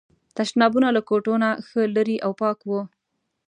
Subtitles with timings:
[0.35, 2.81] تشنابونه له کوټو نه ښه لرې او پاک وو.